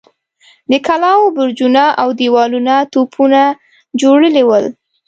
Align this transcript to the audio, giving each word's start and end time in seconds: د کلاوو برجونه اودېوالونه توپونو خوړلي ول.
د 0.71 0.73
کلاوو 0.87 1.33
برجونه 1.37 1.83
اودېوالونه 2.03 2.75
توپونو 2.93 3.43
خوړلي 4.01 4.43
ول. 4.45 4.65